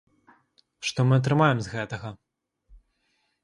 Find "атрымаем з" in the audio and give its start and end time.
1.21-1.77